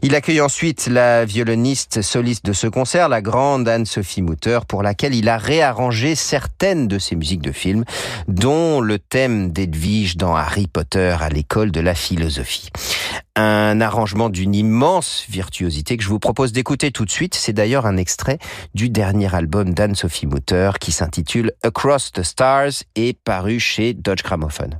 Il 0.03 0.13
accueille 0.13 0.41
ensuite 0.41 0.85
la 0.85 1.25
violoniste 1.25 2.03
soliste 2.03 2.45
de 2.45 2.53
ce 2.53 2.67
concert, 2.67 3.09
la 3.09 3.23
grande 3.23 3.67
Anne-Sophie 3.67 4.21
Mutter, 4.21 4.59
pour 4.67 4.83
laquelle 4.83 5.14
il 5.17 5.29
a 5.29 5.37
réarrangé 5.37 6.15
certaines 6.15 6.87
de 6.87 6.99
ses 6.99 7.15
musiques 7.15 7.41
de 7.41 7.51
films, 7.51 7.83
dont 8.27 8.81
le 8.81 8.99
thème 8.99 9.51
d'Edwige 9.51 10.17
dans 10.17 10.35
Harry 10.35 10.67
Potter 10.67 11.15
à 11.19 11.29
l'école 11.29 11.71
de 11.71 11.79
la 11.79 11.95
philosophie. 11.95 12.69
Un 13.35 13.81
arrangement 13.81 14.29
d'une 14.29 14.55
immense 14.55 15.25
virtuosité 15.29 15.97
que 15.97 16.03
je 16.03 16.09
vous 16.09 16.19
propose 16.19 16.53
d'écouter 16.53 16.91
tout 16.91 17.05
de 17.05 17.11
suite. 17.11 17.35
C'est 17.35 17.53
d'ailleurs 17.53 17.85
un 17.85 17.97
extrait 17.97 18.39
du 18.73 18.89
dernier 18.89 19.33
album 19.33 19.73
d'Anne-Sophie 19.73 20.27
Mutter 20.27 20.71
qui 20.79 20.91
s'intitule 20.91 21.51
Across 21.63 22.13
the 22.13 22.23
Stars 22.23 22.83
et 22.95 23.13
paru 23.23 23.59
chez 23.59 23.93
Dodge 23.93 24.23
Gramophone. 24.23 24.79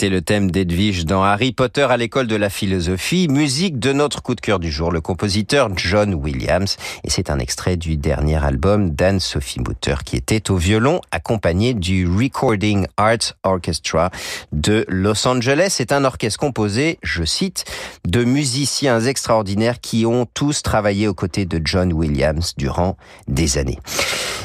C'était 0.00 0.14
le 0.14 0.22
thème 0.22 0.52
d'Edwige 0.52 1.06
dans 1.06 1.24
Harry 1.24 1.50
Potter 1.50 1.82
à 1.82 1.96
l'école 1.96 2.28
de 2.28 2.36
la 2.36 2.50
philosophie, 2.50 3.26
musique 3.26 3.80
de 3.80 3.92
notre 3.92 4.22
coup 4.22 4.36
de 4.36 4.40
cœur 4.40 4.60
du 4.60 4.70
jour, 4.70 4.92
le 4.92 5.00
compositeur 5.00 5.70
John 5.74 6.14
Williams. 6.14 6.76
Et 7.02 7.10
c'est 7.10 7.30
un 7.30 7.40
extrait 7.40 7.76
du 7.76 7.96
dernier 7.96 8.36
album 8.36 8.90
d'Anne-Sophie 8.90 9.58
Mutter 9.58 9.96
qui 10.04 10.14
était 10.14 10.52
au 10.52 10.56
violon 10.56 11.00
accompagné 11.10 11.74
du 11.74 12.06
Recording 12.06 12.86
Arts 12.96 13.34
Orchestra 13.42 14.12
de 14.52 14.84
Los 14.86 15.26
Angeles. 15.26 15.70
C'est 15.70 15.90
un 15.90 16.04
orchestre 16.04 16.38
composé, 16.38 17.00
je 17.02 17.24
cite, 17.24 17.64
de 18.06 18.22
musiciens 18.22 19.00
extraordinaires 19.00 19.80
qui 19.80 20.06
ont 20.06 20.28
tous 20.32 20.62
travaillé 20.62 21.08
aux 21.08 21.14
côtés 21.14 21.44
de 21.44 21.60
John 21.64 21.92
Williams 21.92 22.54
durant 22.56 22.96
des 23.26 23.58
années. 23.58 23.80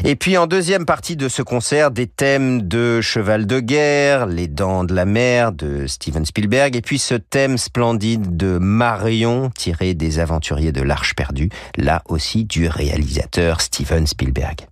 Et 0.04 0.16
puis 0.16 0.36
en 0.38 0.48
deuxième 0.48 0.86
partie 0.86 1.16
de 1.16 1.30
ce 1.30 1.44
concert, 1.44 1.92
des 1.92 2.08
thèmes 2.08 2.64
de 2.64 3.02
Cheval 3.02 3.46
de 3.46 3.60
guerre, 3.60 4.26
Les 4.26 4.48
dents 4.48 4.84
de 4.84 4.96
la 4.96 5.06
mer 5.06 5.43
de 5.52 5.88
Steven 5.88 6.26
Spielberg, 6.26 6.76
et 6.76 6.82
puis 6.82 7.00
ce 7.00 7.16
thème 7.16 7.58
splendide 7.58 8.38
de 8.38 8.58
Marion 8.58 9.50
tiré 9.58 9.94
des 9.94 10.20
aventuriers 10.20 10.72
de 10.72 10.82
l'Arche 10.82 11.16
perdue, 11.16 11.50
là 11.78 12.02
aussi 12.08 12.46
du 12.46 12.68
réalisateur 12.68 13.62
Steven 13.62 14.08
Spielberg. 14.08 14.68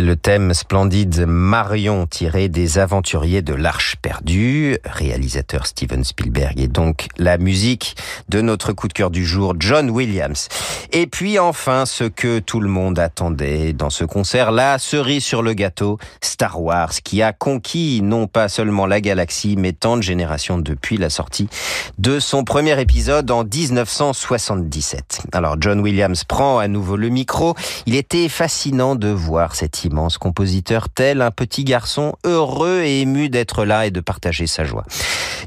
Le 0.00 0.16
thème 0.16 0.54
splendide 0.54 1.24
Marion 1.24 2.06
tiré 2.06 2.48
des 2.48 2.78
aventuriers 2.78 3.42
de 3.42 3.54
l'Arche 3.54 3.94
perdue, 4.02 4.76
réalisateur 4.84 5.68
Steven 5.68 6.02
Spielberg 6.02 6.58
et 6.58 6.66
donc 6.66 7.06
la 7.16 7.38
musique 7.38 7.94
de 8.28 8.40
notre 8.40 8.72
coup 8.72 8.88
de 8.88 8.92
cœur 8.92 9.10
du 9.10 9.24
jour, 9.24 9.54
John 9.58 9.90
Williams. 9.90 10.48
Et 10.92 11.06
puis 11.06 11.38
enfin, 11.38 11.86
ce 11.86 12.04
que 12.04 12.40
tout 12.40 12.58
le 12.58 12.68
monde 12.68 12.98
attendait 12.98 13.72
dans 13.72 13.90
ce 13.90 14.04
concert, 14.04 14.50
la 14.50 14.78
cerise 14.78 15.24
sur 15.24 15.42
le 15.42 15.52
gâteau, 15.52 15.98
Star 16.20 16.60
Wars, 16.60 16.92
qui 17.04 17.22
a 17.22 17.32
conquis 17.32 18.00
non 18.02 18.26
pas 18.26 18.48
seulement 18.48 18.86
la 18.86 19.00
galaxie, 19.00 19.54
mais 19.56 19.72
tant 19.72 19.96
de 19.96 20.02
générations 20.02 20.58
depuis 20.58 20.96
la 20.96 21.10
sortie 21.10 21.48
de 21.98 22.18
son 22.18 22.42
premier 22.42 22.80
épisode 22.80 23.30
en 23.30 23.44
1977. 23.44 25.22
Alors 25.32 25.56
John 25.60 25.78
Williams 25.80 26.24
prend 26.24 26.58
à 26.58 26.66
nouveau 26.66 26.96
le 26.96 27.10
micro. 27.10 27.54
Il 27.86 27.94
était 27.94 28.28
fascinant 28.28 28.96
de 28.96 29.08
voir 29.08 29.54
immense 29.84 30.18
compositeur 30.18 30.88
tel 30.88 31.22
un 31.22 31.30
petit 31.30 31.64
garçon 31.64 32.14
heureux 32.24 32.82
et 32.82 33.00
ému 33.00 33.28
d'être 33.28 33.64
là 33.64 33.86
et 33.86 33.90
de 33.90 34.00
partager 34.00 34.46
sa 34.46 34.64
joie. 34.64 34.84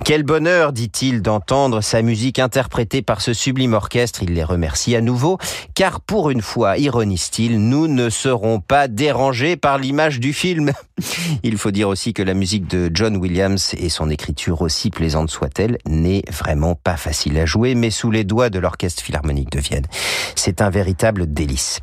Quel 0.05 0.23
bonheur, 0.23 0.73
dit-il, 0.73 1.21
d'entendre 1.21 1.81
sa 1.81 2.01
musique 2.01 2.39
interprétée 2.39 3.01
par 3.01 3.21
ce 3.21 3.33
sublime 3.33 3.73
orchestre. 3.73 4.23
Il 4.23 4.33
les 4.33 4.43
remercie 4.43 4.95
à 4.95 5.01
nouveau, 5.01 5.38
car 5.75 5.99
pour 6.01 6.29
une 6.29 6.41
fois, 6.41 6.77
ironise-t-il, 6.77 7.59
nous 7.59 7.88
ne 7.88 8.09
serons 8.09 8.59
pas 8.59 8.88
dérangés 8.88 9.57
par 9.57 9.77
l'image 9.77 10.19
du 10.19 10.33
film. 10.33 10.71
Il 11.43 11.58
faut 11.58 11.72
dire 11.72 11.89
aussi 11.89 12.14
que 12.14 12.24
la 12.24 12.34
musique 12.34 12.68
de 12.68 12.89
John 12.93 13.18
Williams 13.18 13.76
et 13.78 13.89
son 13.89 14.10
écriture 14.10 14.62
aussi 14.62 14.89
plaisante 14.89 15.30
soit-elle 15.30 15.78
n'est 15.88 16.24
vraiment 16.32 16.76
pas 16.76 16.98
facile 16.98 17.38
à 17.38 17.45
jouer, 17.45 17.76
mais 17.76 17.91
sous 17.91 18.10
les 18.10 18.24
doigts 18.24 18.50
de 18.50 18.60
l'orchestre 18.60 19.04
philharmonique 19.04 19.52
de 19.52 19.60
Vienne. 19.60 19.86
C'est 20.36 20.62
un 20.62 20.70
véritable 20.70 21.32
délice. 21.32 21.80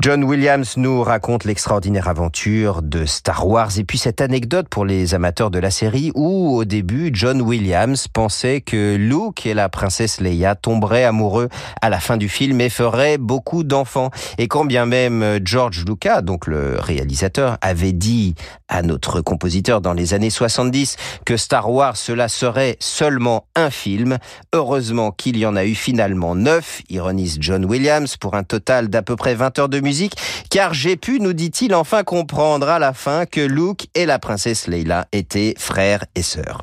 John 0.00 0.24
Williams 0.24 0.76
nous 0.76 1.02
raconte 1.02 1.44
l'extraordinaire 1.44 2.08
aventure 2.08 2.82
de 2.82 3.04
Star 3.04 3.46
Wars 3.46 3.78
et 3.78 3.84
puis 3.84 3.98
cette 3.98 4.20
anecdote 4.20 4.68
pour 4.68 4.84
les 4.84 5.14
amateurs 5.14 5.50
de 5.50 5.58
la 5.58 5.70
série 5.70 6.10
où 6.14 6.56
au 6.56 6.64
début 6.64 7.10
John 7.12 7.40
Williams 7.40 8.08
pensait 8.08 8.60
que 8.60 8.96
Luke 8.96 9.46
et 9.46 9.54
la 9.54 9.68
princesse 9.68 10.20
Leia 10.20 10.54
tomberaient 10.54 11.04
amoureux 11.04 11.48
à 11.80 11.90
la 11.90 12.00
fin 12.00 12.16
du 12.16 12.28
film 12.28 12.60
et 12.60 12.70
feraient 12.70 13.18
beaucoup 13.18 13.62
d'enfants. 13.62 14.10
Et 14.38 14.48
quand 14.48 14.64
bien 14.64 14.86
même 14.86 15.38
George 15.44 15.84
Lucas, 15.86 16.22
donc 16.22 16.46
le 16.46 16.76
réalisateur, 16.80 17.58
avait 17.60 17.92
dit 17.92 18.34
à 18.68 18.82
notre 18.82 19.20
compositeur 19.20 19.80
dans 19.80 19.92
les 19.92 20.14
années 20.14 20.30
70 20.30 20.96
que 21.24 21.36
Star 21.36 21.70
Wars 21.70 21.96
cela 21.96 22.28
serait 22.28 22.76
seulement 22.80 23.46
un 23.54 23.70
film, 23.70 24.18
heureusement 24.54 25.10
qu'il 25.10 25.36
y 25.36 25.46
en 25.46 25.56
a 25.56 25.64
eu 25.64 25.74
finalement 25.74 26.34
neuf, 26.34 26.82
ironise 26.88 27.38
John 27.40 27.64
Williams, 27.64 28.16
pour 28.16 28.34
un 28.34 28.44
total 28.44 28.88
d'à 28.88 29.02
peu 29.02 29.16
près 29.16 29.34
20 29.34 29.58
heures 29.58 29.68
de 29.68 29.80
musique, 29.80 30.14
car 30.50 30.74
j'ai 30.74 30.96
pu, 30.96 31.20
nous 31.20 31.32
dit-il, 31.32 31.74
enfin 31.74 32.02
comprendre 32.04 32.68
à 32.68 32.78
la 32.78 32.92
fin 32.92 33.26
que 33.26 33.40
Luke 33.40 33.88
et 33.94 34.06
la 34.06 34.18
princesse 34.18 34.66
Leila 34.66 35.06
étaient 35.12 35.54
frères 35.58 36.04
et 36.14 36.22
sœurs. 36.22 36.62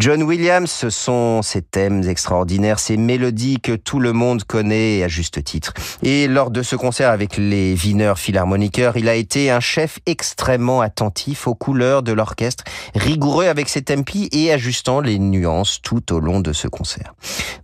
John 0.00 0.22
Williams, 0.22 0.70
ce 0.70 0.90
sont 0.90 1.42
ces 1.42 1.62
thèmes 1.62 2.02
extraordinaires, 2.08 2.80
ces 2.80 2.96
mélodies 2.96 3.60
que 3.60 3.72
tout 3.72 4.00
le 4.00 4.12
monde 4.12 4.44
connaît 4.44 5.02
à 5.04 5.08
juste 5.08 5.42
titre. 5.44 5.72
Et 6.02 6.26
lors 6.26 6.50
de 6.50 6.62
ce 6.62 6.74
concert 6.74 7.10
avec 7.10 7.36
les 7.36 7.74
Wiener 7.74 8.14
Philharmoniqueurs, 8.16 8.96
il 8.96 9.08
a 9.08 9.14
été 9.14 9.50
un 9.50 9.60
chef 9.60 10.00
extrêmement 10.06 10.80
attentif 10.80 11.13
aux 11.46 11.54
couleurs 11.54 12.02
de 12.02 12.12
l'orchestre, 12.12 12.64
rigoureux 12.94 13.46
avec 13.46 13.68
ses 13.68 13.82
tempi 13.82 14.28
et 14.32 14.52
ajustant 14.52 15.00
les 15.00 15.18
nuances 15.18 15.80
tout 15.82 16.12
au 16.12 16.20
long 16.20 16.40
de 16.40 16.52
ce 16.52 16.68
concert. 16.68 17.14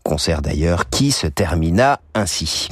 Concert 0.02 0.42
d'ailleurs 0.42 0.88
qui 0.88 1.12
se 1.12 1.26
termina 1.26 2.00
ainsi. 2.14 2.68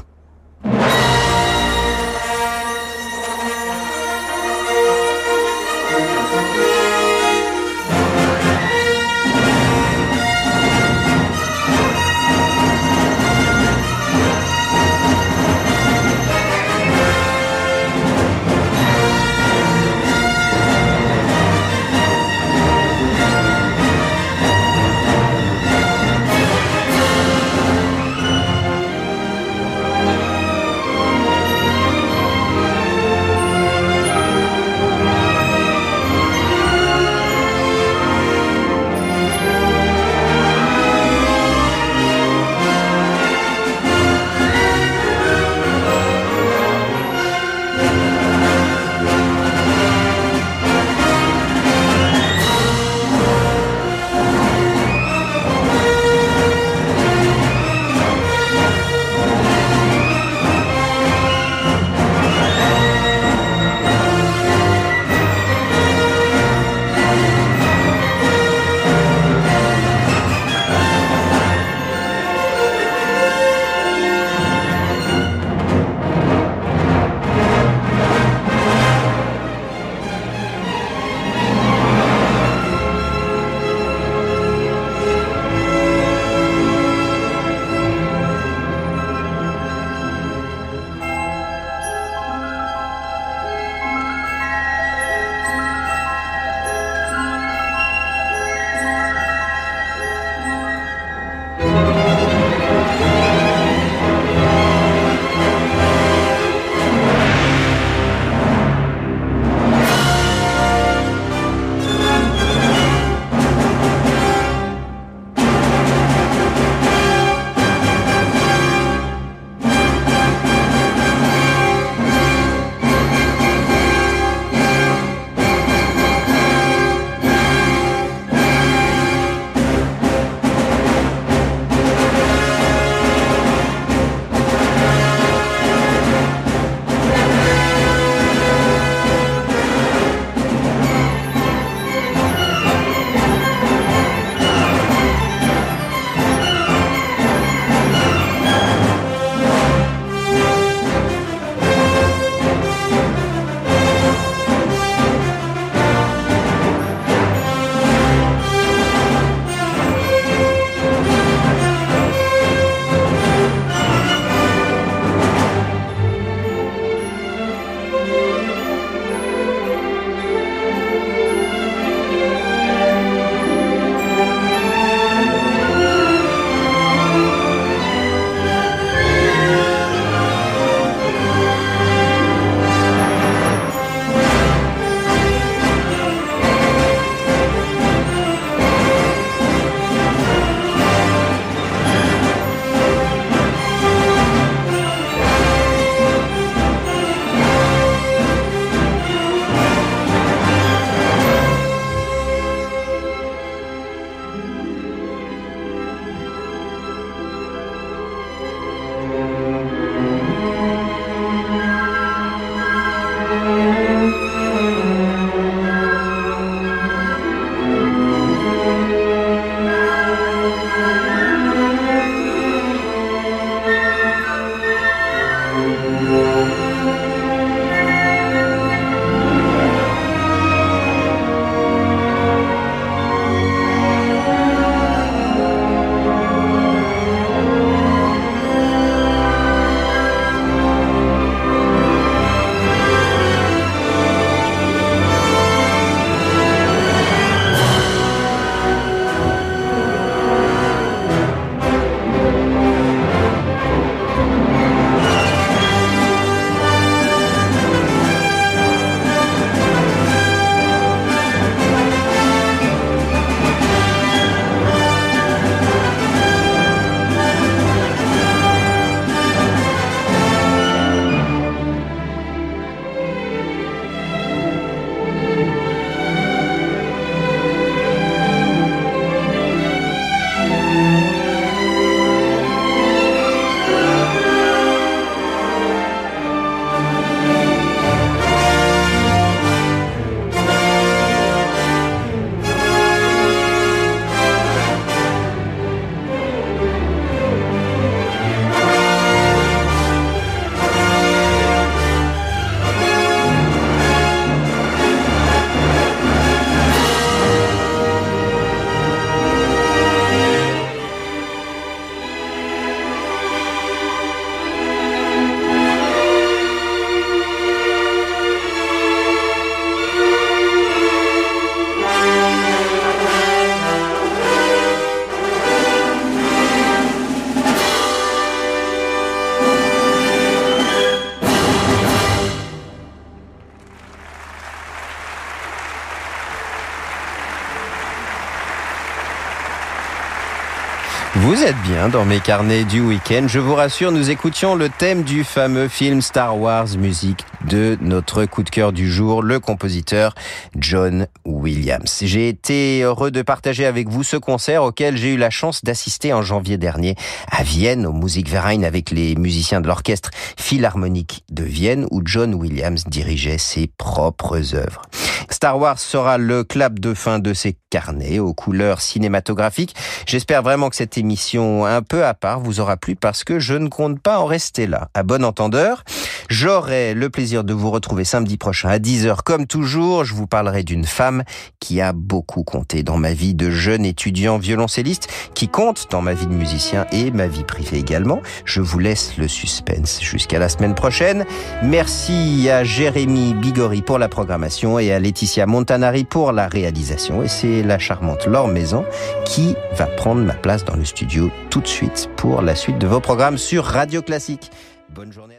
Bien 341.79 341.89
dans 341.89 342.05
mes 342.05 342.19
carnets 342.19 342.65
du 342.65 342.81
week-end. 342.81 343.27
Je 343.29 343.39
vous 343.39 343.55
rassure, 343.55 343.93
nous 343.93 344.11
écoutions 344.11 344.57
le 344.57 344.69
thème 344.69 345.05
du 345.05 345.23
fameux 345.23 345.69
film 345.69 346.03
Star 346.03 346.37
Wars, 346.37 346.67
musique 346.77 347.25
de 347.49 347.79
notre 347.81 348.25
coup 348.25 348.43
de 348.43 348.51
cœur 348.51 348.73
du 348.73 348.91
jour, 348.91 349.23
le 349.23 349.39
compositeur 349.39 350.17
John 350.57 351.07
Williams. 351.39 352.01
J'ai 352.03 352.29
été 352.29 352.83
heureux 352.83 353.11
de 353.11 353.23
partager 353.23 353.65
avec 353.65 353.89
vous 353.89 354.03
ce 354.03 354.17
concert 354.17 354.63
auquel 354.63 354.97
j'ai 354.97 355.15
eu 355.15 355.17
la 355.17 355.31
chance 355.31 355.65
d'assister 355.65 356.13
en 356.13 356.23
janvier 356.23 356.59
dernier 356.59 356.97
à 357.31 357.43
Vienne, 357.43 357.87
au 357.87 357.93
Musikverein, 357.93 358.63
avec 358.63 358.91
les 358.91 359.15
musiciens 359.15 359.61
de 359.61 359.67
l'orchestre 359.67 360.11
philharmonique 360.37 361.25
de 361.31 361.45
Vienne, 361.45 361.87
où 361.91 362.03
John 362.05 362.35
Williams 362.35 362.85
dirigeait 362.87 363.39
ses 363.39 363.69
propres 363.79 364.55
œuvres. 364.55 364.83
Star 365.31 365.59
Wars 365.59 365.79
sera 365.79 366.19
le 366.19 366.43
clap 366.43 366.79
de 366.79 366.95
fin 366.95 367.19
de 367.19 367.35
ces 367.35 367.57
carnets 367.71 368.19
aux 368.19 368.35
couleurs 368.35 368.81
cinématographiques. 368.81 369.77
J'espère 370.07 370.43
vraiment 370.43 370.71
que 370.71 370.77
cette 370.77 370.97
émission 370.97 371.67
un 371.67 371.83
peu 371.83 372.05
à 372.05 372.15
part 372.15 372.41
vous 372.41 372.61
aura 372.61 372.77
plu 372.77 372.97
parce 372.97 373.25
que 373.25 373.39
je 373.39 373.55
ne 373.55 373.69
compte 373.69 374.01
pas 374.01 374.19
en 374.19 374.27
rester 374.27 374.67
là. 374.67 374.89
À 374.95 375.03
bon 375.03 375.25
entendeur, 375.25 375.85
j'aurai 376.31 376.95
le 376.95 377.11
plaisir 377.11 377.45
de 377.45 377.53
vous 377.53 377.71
retrouver 377.71 378.05
samedi 378.05 378.39
prochain 378.39 378.71
à 378.71 378.79
10h 378.79 379.19
comme 379.23 379.47
toujours. 379.47 380.05
Je 380.05 380.15
vous 380.15 380.27
parlerai 380.27 380.63
d'une 380.63 380.85
femme 380.85 381.23
qui 381.61 381.81
a 381.81 381.93
beaucoup 381.93 382.43
compté 382.43 382.83
dans 382.83 382.97
ma 382.97 383.13
vie 383.13 383.35
de 383.35 383.51
jeune 383.51 383.85
étudiant 383.85 384.39
violoncelliste, 384.39 385.09
qui 385.35 385.49
compte 385.49 385.87
dans 385.91 386.03
ma 386.03 386.15
vie 386.15 386.27
de 386.27 386.33
musicien 386.33 386.87
et 386.93 387.11
ma 387.11 387.27
vie 387.27 387.45
privée 387.45 387.79
également. 387.79 388.21
Je 388.45 388.61
vous 388.61 388.79
laisse 388.79 389.17
le 389.17 389.29
suspense 389.29 390.01
jusqu'à 390.01 390.39
la 390.39 390.49
semaine 390.49 390.75
prochaine. 390.75 391.25
Merci 391.63 392.49
à 392.51 392.65
Jérémy 392.65 393.35
Bigori 393.35 393.83
pour 393.83 393.99
la 393.99 394.09
programmation 394.09 394.79
et 394.79 394.93
à 394.93 394.99
Laetitia 394.99 395.47
Montanari 395.47 396.05
pour 396.05 396.33
la 396.33 396.49
réalisation. 396.49 397.23
Et 397.23 397.29
c'est 397.29 397.63
la 397.63 397.79
charmante 397.79 398.27
Laure 398.27 398.49
Maison 398.49 398.85
qui 399.25 399.55
va 399.75 399.87
prendre 399.87 400.23
ma 400.23 400.35
place 400.35 400.65
dans 400.65 400.77
le 400.77 400.85
studio 400.85 401.31
tout 401.51 401.61
de 401.61 401.69
suite 401.69 402.11
pour 402.17 402.43
la 402.43 402.55
suite 402.55 402.79
de 402.79 402.87
vos 402.87 403.01
programmes 403.01 403.39
sur 403.39 403.65
Radio 403.65 404.03
Classique. 404.03 404.51
Bonne 404.95 405.13
journée. 405.13 405.38